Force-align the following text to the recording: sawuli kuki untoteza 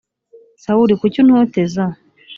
sawuli 0.63 0.93
kuki 1.01 1.17
untoteza 1.21 1.83